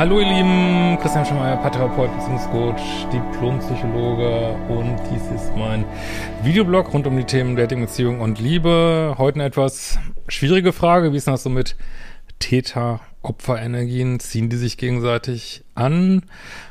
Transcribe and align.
Hallo 0.00 0.18
ihr 0.18 0.28
Lieben, 0.28 0.96
Christian 1.02 1.26
Schemeier, 1.26 1.58
Paartherapeut, 1.58 2.10
Beziehungscoach, 2.16 3.06
Diplompsychologe 3.12 4.54
und 4.70 4.98
dies 5.12 5.30
ist 5.30 5.54
mein 5.54 5.84
Videoblog 6.42 6.94
rund 6.94 7.06
um 7.06 7.18
die 7.18 7.24
Themen 7.24 7.54
Dating, 7.54 7.82
Beziehung 7.82 8.22
und 8.22 8.40
Liebe. 8.40 9.16
Heute 9.18 9.34
eine 9.34 9.44
etwas 9.44 9.98
schwierige 10.26 10.72
Frage, 10.72 11.12
wie 11.12 11.18
ist 11.18 11.26
das 11.26 11.42
so 11.42 11.50
mit 11.50 11.76
Täter-Opfer-Energien? 12.38 14.20
Ziehen 14.20 14.48
die 14.48 14.56
sich 14.56 14.78
gegenseitig 14.78 15.64
an? 15.74 16.22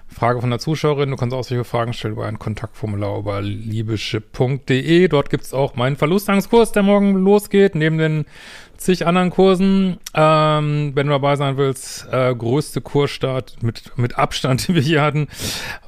Frage 0.08 0.42
von 0.42 0.50
der 0.50 0.58
Zuschauerin, 0.58 1.12
du 1.12 1.16
kannst 1.16 1.36
auch 1.36 1.44
solche 1.44 1.66
Fragen 1.66 1.94
stellen 1.94 2.16
über 2.16 2.26
ein 2.26 2.40
Kontaktformular 2.40 3.20
über 3.20 3.42
liebeschipp.de. 3.44 5.08
Dort 5.08 5.30
gibt's 5.30 5.54
auch 5.54 5.76
meinen 5.76 5.98
Verlustangskurs, 5.98 6.72
der 6.72 6.82
morgen 6.82 7.14
losgeht, 7.14 7.76
neben 7.76 8.00
den 8.00 8.26
zig 8.80 9.06
anderen 9.06 9.30
Kursen. 9.30 9.98
Ähm, 10.14 10.92
wenn 10.96 11.08
du 11.08 11.14
dabei 11.14 11.36
sein 11.36 11.58
willst, 11.58 12.08
äh, 12.12 12.34
größte 12.34 12.82
Kursstart 12.82 13.62
mit, 13.62 13.98
mit 13.98 14.18
Abstand, 14.18 14.68
den 14.68 14.76
wir 14.76 14.82
hier 14.82 15.02
hatten. 15.02 15.28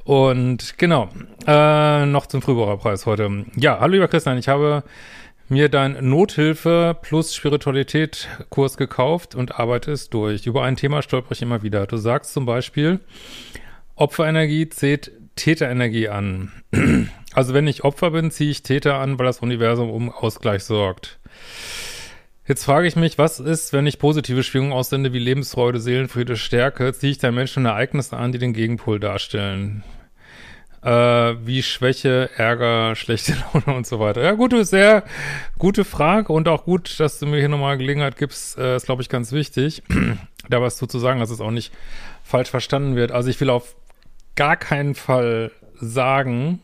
Und 0.04 0.78
genau, 0.78 1.08
äh, 1.46 2.06
noch 2.06 2.26
zum 2.26 2.42
Frühbucherpreis 2.42 3.06
heute. 3.06 3.46
Ja, 3.56 3.80
hallo 3.80 3.94
lieber 3.94 4.08
Christian, 4.08 4.38
ich 4.38 4.48
habe 4.48 4.84
mir 5.48 5.68
dein 5.68 6.08
Nothilfe 6.08 6.96
plus 7.02 7.34
Spiritualität 7.34 8.28
Kurs 8.48 8.76
gekauft 8.76 9.34
und 9.34 9.58
arbeite 9.58 9.92
es 9.92 10.08
durch. 10.08 10.46
Über 10.46 10.62
ein 10.62 10.76
Thema 10.76 11.02
stolper 11.02 11.32
ich 11.32 11.42
immer 11.42 11.62
wieder. 11.62 11.86
Du 11.86 11.96
sagst 11.96 12.32
zum 12.32 12.46
Beispiel, 12.46 13.00
Opferenergie 13.96 14.68
zählt 14.68 15.10
Täterenergie 15.36 16.08
an. 16.08 16.52
Also 17.34 17.54
wenn 17.54 17.66
ich 17.66 17.82
Opfer 17.82 18.10
bin, 18.10 18.30
ziehe 18.30 18.50
ich 18.50 18.62
Täter 18.62 18.96
an, 18.96 19.18
weil 19.18 19.24
das 19.24 19.40
Universum 19.40 19.88
um 19.88 20.10
Ausgleich 20.10 20.64
sorgt. 20.64 21.18
Jetzt 22.44 22.64
frage 22.64 22.88
ich 22.88 22.96
mich, 22.96 23.18
was 23.18 23.38
ist, 23.38 23.72
wenn 23.72 23.86
ich 23.86 24.00
positive 24.00 24.42
Schwingungen 24.42 24.72
aussende 24.72 25.12
wie 25.12 25.20
Lebensfreude, 25.20 25.78
Seelenfriede, 25.78 26.36
Stärke, 26.36 26.92
ziehe 26.92 27.12
ich 27.12 27.18
da 27.18 27.30
Menschen 27.30 27.60
und 27.60 27.66
Ereignisse 27.66 28.16
an, 28.16 28.32
die 28.32 28.38
den 28.38 28.52
Gegenpol 28.52 28.98
darstellen? 28.98 29.84
Äh, 30.82 30.90
wie 30.90 31.62
Schwäche, 31.62 32.30
Ärger, 32.36 32.96
schlechte 32.96 33.34
Laune 33.34 33.76
und 33.76 33.86
so 33.86 34.00
weiter. 34.00 34.22
Ja, 34.22 34.32
gute, 34.32 34.64
sehr 34.64 35.04
gute 35.56 35.84
Frage 35.84 36.32
und 36.32 36.48
auch 36.48 36.64
gut, 36.64 36.98
dass 36.98 37.20
du 37.20 37.26
mir 37.26 37.38
hier 37.38 37.48
nochmal 37.48 37.78
Gelegenheit 37.78 38.16
gibst, 38.16 38.58
äh, 38.58 38.74
ist, 38.74 38.86
glaube 38.86 39.02
ich, 39.02 39.08
ganz 39.08 39.30
wichtig, 39.30 39.84
da 40.50 40.60
was 40.60 40.78
zu 40.78 40.98
sagen, 40.98 41.20
dass 41.20 41.30
es 41.30 41.40
auch 41.40 41.52
nicht 41.52 41.72
falsch 42.24 42.50
verstanden 42.50 42.96
wird. 42.96 43.12
Also 43.12 43.30
ich 43.30 43.40
will 43.40 43.50
auf 43.50 43.76
gar 44.34 44.56
keinen 44.56 44.96
Fall 44.96 45.52
sagen, 45.76 46.60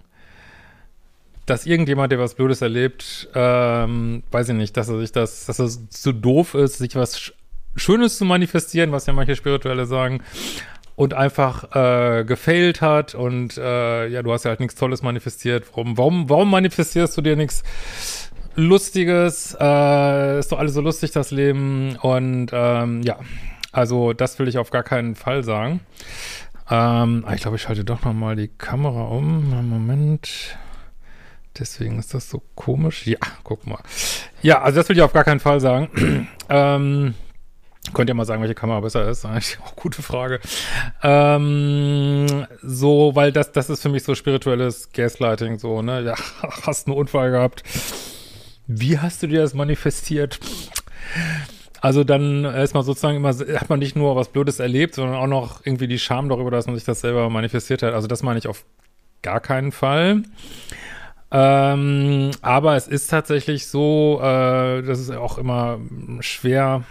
dass 1.50 1.66
irgendjemand, 1.66 2.12
der 2.12 2.18
was 2.18 2.34
Blödes 2.34 2.62
erlebt, 2.62 3.28
ähm, 3.34 4.22
weiß 4.30 4.50
ich 4.50 4.54
nicht, 4.54 4.76
dass 4.76 4.88
er 4.88 4.98
sich 4.98 5.12
das, 5.12 5.46
dass 5.46 5.58
es 5.58 5.88
zu 5.90 6.12
doof 6.12 6.54
ist, 6.54 6.78
sich 6.78 6.94
was 6.94 7.32
Schönes 7.76 8.18
zu 8.18 8.24
manifestieren, 8.24 8.92
was 8.92 9.06
ja 9.06 9.12
manche 9.12 9.36
Spirituelle 9.36 9.86
sagen, 9.86 10.22
und 10.96 11.14
einfach 11.14 11.76
äh, 11.76 12.24
gefailt 12.24 12.80
hat 12.80 13.14
und 13.14 13.56
äh, 13.56 14.08
ja, 14.08 14.22
du 14.22 14.32
hast 14.32 14.44
ja 14.44 14.48
halt 14.48 14.58
nichts 14.58 14.74
Tolles 14.74 15.02
manifestiert. 15.02 15.64
Warum, 15.70 15.96
warum, 15.96 16.28
warum 16.28 16.50
manifestierst 16.50 17.16
du 17.16 17.22
dir 17.22 17.36
nichts 17.36 17.62
Lustiges? 18.56 19.56
Äh, 19.60 20.40
ist 20.40 20.50
doch 20.50 20.58
alles 20.58 20.74
so 20.74 20.80
lustig, 20.80 21.12
das 21.12 21.30
Leben. 21.30 21.94
Und 22.02 22.48
ähm, 22.52 23.02
ja, 23.02 23.20
also 23.70 24.12
das 24.12 24.40
will 24.40 24.48
ich 24.48 24.58
auf 24.58 24.70
gar 24.70 24.82
keinen 24.82 25.14
Fall 25.14 25.44
sagen. 25.44 25.80
Ähm, 26.68 27.24
ich 27.32 27.42
glaube, 27.42 27.56
ich 27.56 27.62
schalte 27.62 27.84
doch 27.84 28.04
noch 28.04 28.12
mal 28.12 28.34
die 28.34 28.48
Kamera 28.48 29.04
um. 29.04 29.50
Moment. 29.68 30.58
Deswegen 31.58 31.98
ist 31.98 32.14
das 32.14 32.30
so 32.30 32.42
komisch. 32.54 33.06
Ja, 33.06 33.18
guck 33.42 33.66
mal. 33.66 33.80
Ja, 34.42 34.62
also 34.62 34.80
das 34.80 34.88
will 34.88 34.96
ich 34.96 35.02
auf 35.02 35.12
gar 35.12 35.24
keinen 35.24 35.40
Fall 35.40 35.60
sagen. 35.60 36.28
ähm, 36.48 37.14
könnt 37.92 38.08
ihr 38.08 38.14
mal 38.14 38.24
sagen, 38.24 38.40
welche 38.42 38.54
Kamera 38.54 38.80
besser 38.80 39.08
ist? 39.08 39.24
Eigentlich 39.26 39.58
auch 39.60 39.74
gute 39.76 40.02
Frage. 40.02 40.40
Ähm, 41.02 42.46
so, 42.62 43.14
weil 43.14 43.32
das, 43.32 43.52
das 43.52 43.70
ist 43.70 43.82
für 43.82 43.88
mich 43.88 44.04
so 44.04 44.14
spirituelles 44.14 44.92
Gaslighting, 44.92 45.58
so, 45.58 45.82
ne? 45.82 46.02
Ja, 46.02 46.14
hast 46.62 46.86
einen 46.86 46.96
Unfall 46.96 47.30
gehabt. 47.30 47.62
Wie 48.66 48.98
hast 48.98 49.22
du 49.22 49.26
dir 49.26 49.40
das 49.40 49.54
manifestiert? 49.54 50.38
Also 51.80 52.04
dann 52.04 52.44
ist 52.44 52.74
man 52.74 52.82
sozusagen 52.82 53.16
immer, 53.16 53.30
hat 53.30 53.70
man 53.70 53.78
nicht 53.78 53.96
nur 53.96 54.16
was 54.16 54.28
Blödes 54.28 54.58
erlebt, 54.58 54.94
sondern 54.94 55.16
auch 55.16 55.26
noch 55.26 55.64
irgendwie 55.64 55.86
die 55.86 55.98
Scham 55.98 56.28
darüber, 56.28 56.50
dass 56.50 56.66
man 56.66 56.74
sich 56.74 56.84
das 56.84 57.00
selber 57.00 57.30
manifestiert 57.30 57.82
hat. 57.82 57.94
Also 57.94 58.08
das 58.08 58.22
meine 58.22 58.38
ich 58.38 58.48
auf 58.48 58.64
gar 59.22 59.40
keinen 59.40 59.72
Fall. 59.72 60.22
Ähm, 61.30 62.30
aber 62.40 62.76
es 62.76 62.88
ist 62.88 63.08
tatsächlich 63.08 63.66
so, 63.66 64.18
äh, 64.22 64.82
das 64.82 64.98
ist 64.98 65.10
auch 65.10 65.36
immer 65.36 65.78
schwer, 66.20 66.84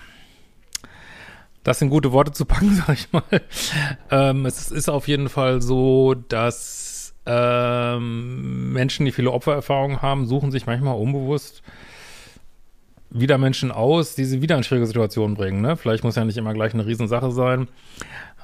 das 1.63 1.81
in 1.81 1.89
gute 1.89 2.11
Worte 2.11 2.31
zu 2.31 2.45
packen, 2.45 2.75
sag 2.87 2.93
ich 2.93 3.11
mal. 3.11 3.23
Ähm, 4.11 4.45
es 4.45 4.71
ist 4.71 4.89
auf 4.89 5.07
jeden 5.07 5.29
Fall 5.29 5.61
so, 5.61 6.13
dass 6.13 7.15
ähm, 7.25 8.71
Menschen, 8.73 9.05
die 9.05 9.11
viele 9.11 9.31
Opfererfahrungen 9.31 10.01
haben, 10.01 10.27
suchen 10.27 10.51
sich 10.51 10.65
manchmal 10.65 10.95
unbewusst 10.95 11.63
wieder 13.09 13.37
Menschen 13.37 13.71
aus, 13.71 14.15
die 14.15 14.25
sie 14.25 14.41
wieder 14.41 14.57
in 14.57 14.63
schwierige 14.63 14.87
Situationen 14.87 15.35
bringen. 15.35 15.61
Ne? 15.61 15.77
Vielleicht 15.77 16.03
muss 16.03 16.15
ja 16.15 16.25
nicht 16.25 16.37
immer 16.37 16.53
gleich 16.53 16.73
eine 16.73 16.85
Riesensache 16.85 17.31
sein. 17.31 17.67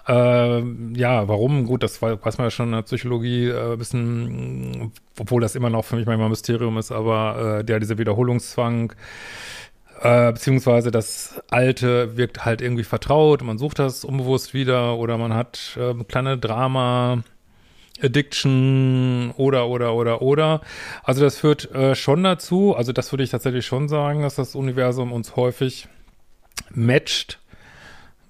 Äh, 0.07 0.59
ja, 0.97 1.27
warum? 1.27 1.65
Gut, 1.65 1.83
das 1.83 2.01
weiß 2.01 2.37
man 2.37 2.47
ja 2.47 2.51
schon 2.51 2.67
in 2.67 2.73
der 2.73 2.81
Psychologie 2.81 3.47
äh, 3.47 3.73
ein 3.73 3.77
bisschen, 3.77 4.91
obwohl 5.17 5.41
das 5.41 5.55
immer 5.55 5.69
noch 5.69 5.85
für 5.85 5.95
mich 5.95 6.05
manchmal 6.05 6.27
ein 6.27 6.31
Mysterium 6.31 6.77
ist, 6.77 6.91
aber 6.91 7.59
äh, 7.59 7.63
der 7.63 7.79
diese 7.79 7.97
Wiederholungszwang, 7.97 8.93
äh, 10.01 10.33
beziehungsweise 10.33 10.91
das 10.91 11.41
Alte 11.49 12.17
wirkt 12.17 12.43
halt 12.43 12.61
irgendwie 12.61 12.83
vertraut, 12.83 13.41
man 13.43 13.57
sucht 13.57 13.79
das 13.79 14.03
unbewusst 14.03 14.53
wieder 14.53 14.97
oder 14.97 15.17
man 15.17 15.33
hat 15.33 15.77
äh, 15.79 15.93
kleine 16.03 16.37
Drama, 16.37 17.23
Addiction 18.01 19.31
oder, 19.37 19.69
oder, 19.69 19.93
oder, 19.93 20.21
oder. 20.21 20.61
Also 21.03 21.21
das 21.21 21.37
führt 21.37 21.71
äh, 21.73 21.95
schon 21.95 22.23
dazu, 22.23 22.75
also 22.75 22.91
das 22.91 23.13
würde 23.13 23.23
ich 23.23 23.29
tatsächlich 23.29 23.65
schon 23.65 23.87
sagen, 23.87 24.21
dass 24.23 24.35
das 24.35 24.55
Universum 24.55 25.13
uns 25.13 25.37
häufig 25.37 25.87
matcht, 26.71 27.39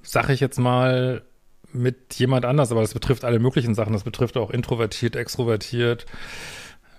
sag 0.03 0.29
ich 0.29 0.39
jetzt 0.39 0.59
mal, 0.59 1.23
mit 1.73 2.15
jemand 2.15 2.45
anders, 2.45 2.71
aber 2.71 2.81
das 2.81 2.93
betrifft 2.93 3.25
alle 3.25 3.39
möglichen 3.39 3.75
Sachen. 3.75 3.93
Das 3.93 4.03
betrifft 4.03 4.37
auch 4.37 4.51
introvertiert, 4.51 5.15
extrovertiert, 5.15 6.05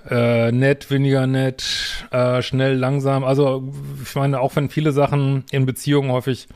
äh, 0.09 0.53
nett, 0.53 0.91
weniger 0.91 1.27
nett, 1.27 2.07
äh, 2.11 2.43
schnell, 2.43 2.75
langsam. 2.75 3.25
Also 3.25 3.73
ich 4.03 4.15
meine, 4.15 4.41
auch 4.41 4.55
wenn 4.57 4.69
viele 4.69 4.93
Sachen 4.93 5.45
in 5.51 5.67
Beziehungen 5.67 6.13
häufig 6.13 6.49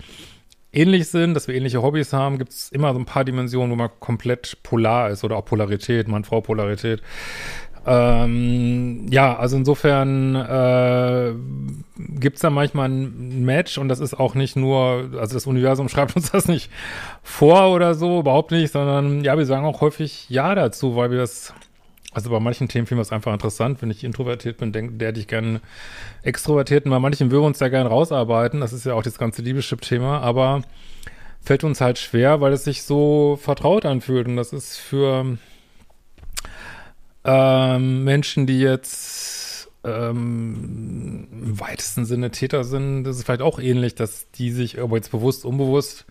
ähnlich 0.73 1.09
sind, 1.09 1.35
dass 1.35 1.49
wir 1.49 1.55
ähnliche 1.55 1.83
Hobbys 1.83 2.13
haben, 2.13 2.39
gibt 2.39 2.53
es 2.53 2.71
immer 2.71 2.93
so 2.93 2.99
ein 2.99 3.07
paar 3.07 3.25
Dimensionen, 3.25 3.71
wo 3.71 3.77
man 3.77 3.91
komplett 4.01 4.63
polar 4.63 5.11
ist 5.11 5.25
oder 5.25 5.37
auch 5.37 5.45
Polarität, 5.45 6.09
Mann-Frau-Polarität. 6.09 7.03
Ähm, 7.91 9.07
ja, 9.11 9.39
also 9.39 9.57
insofern 9.57 10.35
äh, 10.35 11.33
gibt 12.21 12.37
es 12.37 12.43
da 12.43 12.51
manchmal 12.51 12.91
ein 12.91 13.47
Match 13.47 13.79
und 13.79 13.89
das 13.89 14.01
ist 14.01 14.13
auch 14.13 14.35
nicht 14.35 14.57
nur, 14.57 15.09
also 15.19 15.33
das 15.33 15.47
Universum 15.47 15.89
schreibt 15.89 16.15
uns 16.15 16.31
das 16.31 16.49
nicht 16.49 16.71
vor 17.23 17.73
oder 17.75 17.95
so, 17.95 18.21
überhaupt 18.21 18.51
nicht, 18.51 18.73
sondern 18.73 19.25
ja, 19.25 19.39
wir 19.39 19.47
sagen 19.47 19.65
auch 19.65 19.81
häufig 19.81 20.29
Ja 20.29 20.55
dazu, 20.55 20.97
weil 20.97 21.11
wir 21.11 21.19
das, 21.19 21.55
also 22.13 22.29
bei 22.29 22.41
manchen 22.41 22.69
Themen 22.69 22.87
finden 22.87 22.99
wir 22.99 23.03
es 23.03 23.13
einfach 23.13 23.33
interessant, 23.33 23.81
wenn 23.81 23.91
ich 23.91 24.05
introvertiert 24.05 24.59
bin, 24.59 24.71
denke, 24.71 24.93
der 24.93 25.09
hätte 25.09 25.21
ich 25.21 25.27
gerne 25.27 25.63
extrovertiert 26.23 26.85
und 26.85 26.91
bei 26.91 26.99
manchen 26.99 27.31
würden 27.31 27.43
wir 27.43 27.47
uns 27.47 27.59
da 27.59 27.71
gerne 27.71 27.89
rausarbeiten, 27.89 28.61
das 28.61 28.75
ist 28.75 28.85
ja 28.85 28.93
auch 28.93 29.03
das 29.03 29.17
ganze 29.17 29.41
Liebeschip-Thema, 29.41 30.21
aber 30.21 30.63
fällt 31.41 31.65
uns 31.65 31.81
halt 31.81 31.99
schwer, 31.99 32.43
weil 32.43 32.53
es 32.53 32.65
sich 32.65 32.83
so 32.83 33.39
vertraut 33.41 33.87
anfühlt. 33.87 34.29
Und 34.29 34.37
das 34.37 34.53
ist 34.53 34.77
für 34.77 35.39
ähm, 37.25 38.05
Menschen, 38.05 38.47
die 38.47 38.61
jetzt 38.61 39.71
ähm, 39.85 41.29
im 41.31 41.61
weitesten 41.61 42.05
Sinne 42.05 42.31
Täter 42.31 42.65
sind, 42.65 43.05
das 43.05 43.17
ist 43.17 43.25
vielleicht 43.25 43.43
auch 43.43 43.59
ähnlich, 43.59 43.95
dass 43.95 44.31
die 44.33 44.51
sich 44.51 44.81
aber 44.81 44.97
jetzt 44.97 45.11
bewusst, 45.11 45.45
unbewusst 45.45 46.07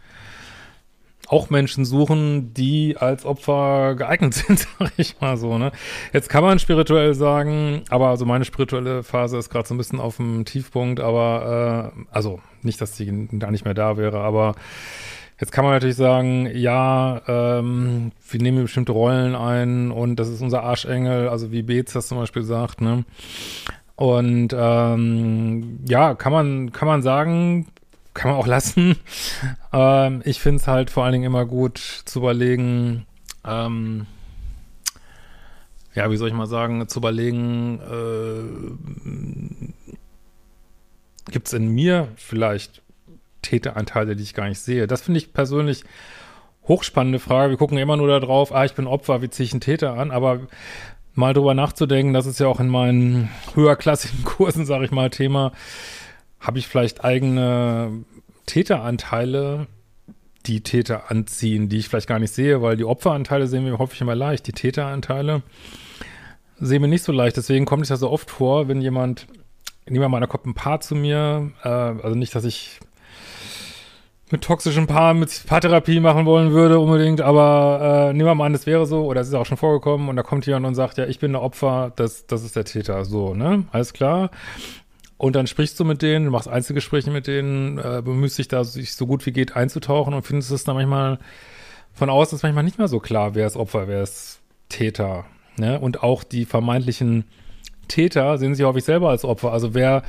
auch 1.30 1.50
Menschen 1.50 1.86
suchen, 1.86 2.54
die 2.54 2.96
als 2.98 3.26
Opfer 3.26 3.96
geeignet 3.96 4.34
sind, 4.34 4.60
sag 4.60 4.92
ich 4.98 5.20
mal 5.20 5.38
so, 5.38 5.58
ne? 5.58 5.72
Jetzt 6.14 6.30
kann 6.30 6.44
man 6.44 6.60
spirituell 6.60 7.14
sagen, 7.14 7.84
aber 7.90 8.08
also 8.08 8.26
meine 8.26 8.46
spirituelle 8.46 9.04
Phase 9.04 9.38
ist 9.38 9.50
gerade 9.50 9.68
so 9.68 9.74
ein 9.74 9.78
bisschen 9.78 10.00
auf 10.00 10.18
dem 10.18 10.46
Tiefpunkt, 10.46 11.00
aber 11.00 11.94
äh, 11.98 12.06
also 12.12 12.40
nicht, 12.62 12.80
dass 12.82 12.94
die 12.94 13.28
da 13.32 13.52
nicht 13.52 13.66
mehr 13.66 13.74
da 13.74 13.98
wäre, 13.98 14.22
aber 14.22 14.56
Jetzt 15.40 15.52
kann 15.52 15.64
man 15.64 15.74
natürlich 15.74 15.96
sagen, 15.96 16.50
ja, 16.56 17.22
ähm, 17.28 18.12
wir 18.28 18.42
nehmen 18.42 18.64
bestimmte 18.64 18.92
Rollen 18.92 19.36
ein 19.36 19.92
und 19.92 20.16
das 20.16 20.30
ist 20.30 20.42
unser 20.42 20.64
Arschengel, 20.64 21.30
also 21.30 21.52
wie 21.52 21.62
Beetz 21.62 21.94
das 21.94 22.08
zum 22.08 22.18
Beispiel 22.18 22.42
sagt, 22.44 22.82
ne? 22.82 23.06
Und 23.96 24.50
ähm, 24.58 25.80
ja, 25.88 26.16
kann 26.16 26.32
man, 26.32 26.72
kann 26.72 26.88
man 26.88 27.04
sagen, 27.04 27.68
kann 28.16 28.32
man 28.32 28.40
auch 28.40 28.48
lassen. 28.48 28.96
ähm, 29.74 30.22
ich 30.26 30.40
finde 30.40 30.58
es 30.62 30.68
halt 30.68 30.90
vor 30.90 31.04
allen 31.04 31.14
Dingen 31.14 31.26
immer 31.26 31.46
gut 31.46 31.78
zu 31.78 32.20
überlegen, 32.20 33.06
ähm, 33.46 34.08
ja, 35.94 36.10
wie 36.12 36.18
soll 36.18 36.30
ich 36.30 36.34
mal 36.34 36.48
sagen, 36.48 36.88
zu 36.88 37.00
überlegen, 37.00 37.80
äh, 37.80 38.44
gibt 41.32 41.48
es 41.48 41.54
in 41.54 41.70
mir 41.70 42.08
vielleicht 42.16 42.82
Täteranteile, 43.42 44.16
die 44.16 44.24
ich 44.24 44.34
gar 44.34 44.48
nicht 44.48 44.60
sehe? 44.60 44.88
Das 44.88 45.02
finde 45.02 45.20
ich 45.20 45.34
persönlich 45.34 45.84
hochspannende 46.68 47.20
Frage. 47.20 47.52
Wir 47.52 47.58
gucken 47.58 47.78
immer 47.78 47.98
nur 47.98 48.08
darauf, 48.08 48.54
ah, 48.54 48.66
ich 48.66 48.74
bin 48.74 48.88
Opfer, 48.88 49.22
wie 49.22 49.30
ziehe 49.30 49.46
ich 49.46 49.54
einen 49.54 49.62
Täter 49.62 49.94
an? 49.94 50.12
Aber 50.12 50.42
mal 51.14 51.34
drüber 51.34 51.54
nachzudenken, 51.54 52.14
das 52.14 52.26
ist 52.26 52.40
ja 52.40 52.48
auch 52.48 52.60
in 52.60 52.68
meinen 52.68 53.30
höherklassigen 53.56 54.24
Kursen, 54.26 54.66
sage 54.66 54.86
ich 54.86 54.92
mal, 54.92 55.10
Thema, 55.10 55.52
habe 56.40 56.60
ich 56.60 56.68
vielleicht 56.68 57.04
eigene 57.04 58.04
Täteranteile, 58.46 59.68
die 60.46 60.62
Täter 60.62 61.12
anziehen, 61.12 61.68
die 61.68 61.78
ich 61.78 61.90
vielleicht 61.90 62.08
gar 62.08 62.20
nicht 62.20 62.34
sehe, 62.34 62.62
weil 62.62 62.78
die 62.78 62.86
Opferanteile 62.86 63.48
sehen 63.48 63.66
wir 63.66 63.78
häufig 63.80 64.00
immer 64.00 64.16
leicht, 64.16 64.48
die 64.48 64.54
Täteranteile 64.54 65.42
sehen 66.60 66.82
wir 66.82 66.88
nicht 66.88 67.04
so 67.04 67.12
leicht. 67.12 67.38
Deswegen 67.38 67.66
kommt 67.66 67.84
es 67.84 67.90
ja 67.90 67.98
so 67.98 68.10
oft 68.10 68.32
vor, 68.32 68.68
wenn 68.68 68.82
jemand, 68.82 69.28
nehmen 69.86 70.02
wir 70.02 70.10
mal, 70.10 70.20
da 70.20 70.28
kommt 70.28 70.46
ein 70.46 70.54
Paar 70.54 70.80
zu 70.80 70.96
mir, 70.96 71.52
äh, 71.64 71.68
also 71.68 72.16
nicht, 72.16 72.34
dass 72.36 72.46
ich 72.46 72.80
mit 74.30 74.42
toxischen 74.42 74.88
Paaren 74.88 75.20
mit 75.20 75.44
Paartherapie 75.48 76.00
machen 76.00 76.26
wollen 76.26 76.52
würde 76.52 76.80
unbedingt, 76.80 77.22
aber 77.22 78.10
äh, 78.10 78.14
nehmen 78.14 78.28
wir 78.28 78.36
mal 78.36 78.46
an, 78.46 78.54
das 78.54 78.66
wäre 78.66 78.86
so, 78.86 79.06
oder 79.06 79.22
es 79.22 79.30
ist 79.30 79.34
auch 79.34 79.46
schon 79.46 79.58
vorgekommen 79.58 80.10
und 80.10 80.16
da 80.16 80.24
kommt 80.24 80.46
jemand 80.46 80.66
und 80.66 80.76
sagt, 80.76 80.98
ja, 80.98 81.06
ich 81.06 81.20
bin 81.20 81.32
der 81.32 81.42
Opfer, 81.42 81.94
das, 81.96 82.28
das 82.28 82.44
ist 82.44 82.56
der 82.56 82.66
Täter, 82.66 83.06
so, 83.06 83.34
ne? 83.34 83.66
Alles 83.72 83.94
klar. 83.94 84.32
Und 85.18 85.36
dann 85.36 85.48
sprichst 85.48 85.80
du 85.80 85.86
mit 85.86 86.02
denen, 86.02 86.26
du 86.26 86.32
machst 86.32 86.48
Einzelgespräche 86.48 87.10
mit 87.10 87.26
denen, 87.26 87.80
äh, 87.80 88.02
bemühst 88.04 88.38
dich 88.38 88.48
da 88.48 88.64
sich 88.64 88.96
so 88.96 89.08
gut 89.08 89.26
wie 89.26 89.32
geht 89.32 89.56
einzutauchen 89.56 90.14
und 90.14 90.24
findest 90.24 90.52
es 90.52 90.64
dann 90.64 90.76
manchmal 90.76 91.20
von 91.94 92.10
außen 92.12 92.36
ist 92.36 92.44
manchmal 92.44 92.64
nicht 92.64 92.78
mehr 92.78 92.88
so 92.88 93.00
klar, 93.00 93.34
wer 93.34 93.48
ist 93.48 93.58
Opfer, 93.58 93.88
wer 93.88 94.04
ist 94.04 94.40
Täter. 94.70 95.26
Ne? 95.58 95.80
Und 95.80 96.04
auch 96.04 96.24
die 96.24 96.46
vermeintlichen 96.46 97.24
Täter 97.88 98.38
sehen 98.38 98.56
sich 98.56 98.66
häufig 98.66 98.84
selber 98.84 99.10
als 99.10 99.26
Opfer. 99.26 99.52
Also 99.52 99.74
wer, 99.74 100.04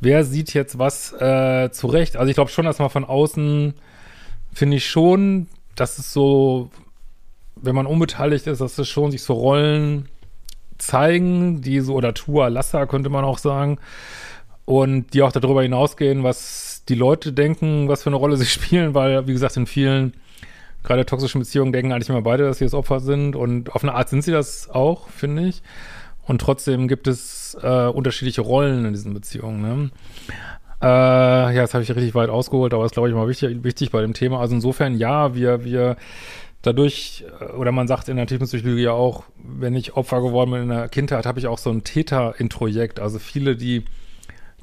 wer 0.00 0.24
sieht 0.24 0.54
jetzt 0.54 0.78
was 0.78 1.12
äh, 1.12 1.70
zurecht? 1.70 2.16
Also 2.16 2.28
ich 2.28 2.34
glaube 2.34 2.50
schon, 2.50 2.64
dass 2.64 2.78
man 2.78 2.90
von 2.90 3.04
außen, 3.04 3.74
finde 4.52 4.76
ich 4.76 4.88
schon, 4.88 5.48
dass 5.76 5.98
es 5.98 6.12
so, 6.12 6.70
wenn 7.56 7.74
man 7.74 7.86
unbeteiligt 7.86 8.46
ist, 8.46 8.60
dass 8.60 8.78
es 8.78 8.88
schon 8.88 9.10
sich 9.10 9.22
so 9.22 9.34
Rollen 9.34 10.08
zeigen, 10.78 11.60
die 11.60 11.80
so, 11.80 11.94
oder 11.94 12.14
Tua 12.14 12.48
Lassa 12.48 12.86
könnte 12.86 13.10
man 13.10 13.24
auch 13.24 13.38
sagen, 13.38 13.78
und 14.64 15.14
die 15.14 15.22
auch 15.22 15.32
darüber 15.32 15.62
hinausgehen, 15.62 16.24
was 16.24 16.84
die 16.88 16.94
Leute 16.94 17.32
denken, 17.32 17.88
was 17.88 18.02
für 18.02 18.10
eine 18.10 18.16
Rolle 18.16 18.36
sie 18.38 18.46
spielen, 18.46 18.94
weil, 18.94 19.26
wie 19.26 19.32
gesagt, 19.32 19.56
in 19.56 19.66
vielen 19.66 20.12
gerade 20.84 21.06
toxischen 21.06 21.40
Beziehungen 21.40 21.72
denken 21.72 21.92
eigentlich 21.92 22.08
immer 22.08 22.22
beide, 22.22 22.44
dass 22.44 22.58
sie 22.58 22.64
das 22.64 22.74
Opfer 22.74 23.00
sind 23.00 23.36
und 23.36 23.74
auf 23.74 23.82
eine 23.82 23.94
Art 23.94 24.08
sind 24.08 24.22
sie 24.22 24.30
das 24.30 24.70
auch, 24.70 25.08
finde 25.08 25.48
ich. 25.48 25.62
Und 26.28 26.40
trotzdem 26.40 26.86
gibt 26.88 27.08
es 27.08 27.56
äh, 27.62 27.86
unterschiedliche 27.86 28.42
Rollen 28.42 28.84
in 28.84 28.92
diesen 28.92 29.14
Beziehungen. 29.14 29.60
Ne? 29.60 29.90
Äh, 30.80 30.86
ja, 30.86 31.62
das 31.62 31.74
habe 31.74 31.82
ich 31.82 31.90
richtig 31.90 32.14
weit 32.14 32.28
ausgeholt, 32.28 32.72
aber 32.74 32.84
das 32.84 32.92
glaube 32.92 33.08
ich 33.08 33.14
mal 33.14 33.26
wichtig, 33.26 33.64
wichtig 33.64 33.90
bei 33.90 34.02
dem 34.02 34.12
Thema. 34.12 34.38
Also 34.38 34.54
insofern, 34.54 34.96
ja, 34.96 35.34
wir, 35.34 35.64
wir 35.64 35.96
dadurch, 36.62 37.24
äh, 37.40 37.44
oder 37.52 37.72
man 37.72 37.88
sagt 37.88 38.08
in 38.08 38.16
der 38.16 38.26
Tiefenpsychologie 38.26 38.82
ja 38.82 38.92
auch, 38.92 39.24
wenn 39.42 39.74
ich 39.74 39.96
Opfer 39.96 40.20
geworden 40.20 40.50
bin 40.50 40.62
in 40.64 40.68
der 40.68 40.88
Kindheit, 40.88 41.26
habe 41.26 41.38
ich 41.38 41.46
auch 41.46 41.58
so 41.58 41.70
ein 41.70 41.82
Täter-Introjekt. 41.82 43.00
Also 43.00 43.18
viele, 43.18 43.56
die 43.56 43.84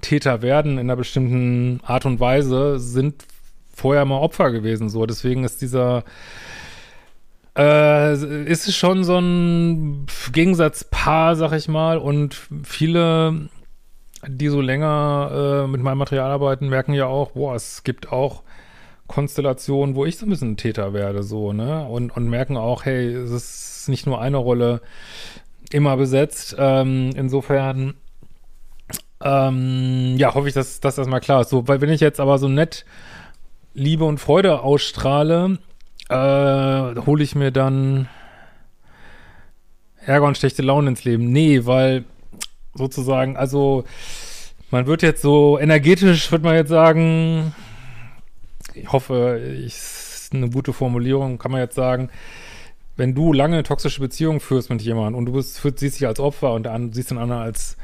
Täter 0.02 0.44
werden 0.44 0.74
in 0.74 0.82
einer 0.82 0.96
bestimmten 0.96 1.82
Art 1.84 2.06
und 2.06 2.20
Weise, 2.20 2.80
sind 2.80 3.26
vorher 3.74 4.06
mal 4.06 4.20
Opfer 4.20 4.52
gewesen. 4.52 4.90
So, 4.90 5.06
deswegen 5.08 5.44
ist 5.44 5.62
dieser 5.62 6.04
äh, 7.58 8.14
ist 8.46 8.68
es 8.68 8.76
schon 8.76 9.04
so 9.04 9.18
ein 9.18 10.08
Gegensatzpaar, 10.32 11.36
sag 11.36 11.54
ich 11.54 11.68
mal, 11.68 11.98
und 11.98 12.36
viele, 12.64 13.50
die 14.28 14.48
so 14.48 14.62
länger 14.62 15.64
äh, 15.66 15.68
mit 15.68 15.82
meinem 15.82 15.98
Material 15.98 16.32
arbeiten, 16.32 16.70
merken 16.70 16.94
ja 16.94 17.08
auch, 17.08 17.32
boah, 17.32 17.56
es 17.56 17.84
gibt 17.84 18.12
auch 18.12 18.44
Konstellationen, 19.08 19.96
wo 19.96 20.06
ich 20.06 20.18
so 20.18 20.26
ein 20.26 20.30
bisschen 20.30 20.58
Täter 20.58 20.94
werde, 20.94 21.24
so, 21.24 21.54
ne? 21.54 21.86
Und, 21.88 22.16
und 22.16 22.28
merken 22.28 22.58
auch, 22.58 22.86
hey, 22.86 23.14
es 23.14 23.32
ist 23.32 23.88
nicht 23.88 24.08
nur 24.08 24.20
eine 24.20 24.38
Rolle 24.38 24.82
immer 25.72 25.96
besetzt. 25.96 26.56
Ähm, 26.58 27.12
insofern 27.16 27.94
ähm, 29.24 30.16
ja, 30.18 30.34
hoffe 30.34 30.48
ich, 30.48 30.54
dass, 30.54 30.80
dass 30.80 30.96
das 30.96 31.08
mal 31.08 31.20
klar 31.20 31.42
ist. 31.42 31.50
So, 31.50 31.68
weil 31.68 31.82
wenn 31.82 31.90
ich 31.90 32.02
jetzt 32.02 32.20
aber 32.20 32.38
so 32.38 32.48
nett 32.48 32.86
Liebe 33.74 34.06
und 34.06 34.20
Freude 34.20 34.62
ausstrahle, 34.62 35.60
äh, 36.10 36.96
hole 37.06 37.24
ich 37.24 37.36
mir 37.36 37.52
dann 37.52 38.08
Ärger 40.06 40.28
und 40.28 40.38
schlechte 40.38 40.62
Laune 40.62 40.90
ins 40.90 41.04
Leben. 41.04 41.32
Nee, 41.32 41.66
weil 41.66 42.06
sozusagen, 42.74 43.38
also 43.38 43.86
man 44.72 44.86
wird 44.88 45.02
jetzt 45.02 45.22
so 45.22 45.58
energetisch, 45.60 46.32
würde 46.32 46.46
man 46.46 46.56
jetzt 46.56 46.70
sagen, 46.70 47.56
ich 48.74 48.92
hoffe, 48.92 49.42
ich, 49.66 49.74
ist 49.74 50.34
eine 50.34 50.50
gute 50.50 50.74
Formulierung, 50.74 51.38
kann 51.38 51.52
man 51.52 51.62
jetzt 51.62 51.76
sagen, 51.76 52.10
wenn 52.98 53.14
du 53.14 53.34
lange 53.34 53.64
toxische 53.64 54.02
Beziehungen 54.02 54.40
führst 54.40 54.70
mit 54.70 54.82
jemandem 54.82 55.16
und 55.16 55.26
du 55.26 55.34
bist, 55.34 55.62
siehst 55.62 56.00
dich 56.00 56.08
als 56.08 56.20
Opfer 56.20 56.54
und 56.54 56.64
der, 56.64 56.80
siehst 56.92 57.12
den 57.12 57.18
anderen 57.18 57.42
als 57.42 57.78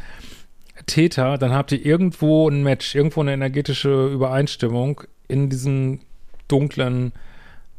Täter, 0.86 1.38
dann 1.38 1.54
habt 1.54 1.72
ihr 1.72 1.86
irgendwo 1.86 2.50
ein 2.50 2.64
Match, 2.64 2.96
irgendwo 2.96 3.22
eine 3.22 3.34
energetische 3.34 4.08
Übereinstimmung 4.08 5.02
in 5.28 5.50
diesem 5.50 6.00
dunklen 6.48 7.14